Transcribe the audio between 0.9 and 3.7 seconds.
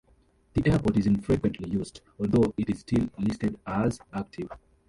is infrequently used, although it is still listed